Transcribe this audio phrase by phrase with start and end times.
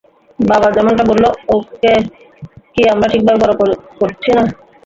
[0.39, 1.93] বাবা যেমনটা বললো, ওকে
[2.73, 3.53] কি আমরা ঠিকভাবে বড়
[3.99, 4.43] করছি না?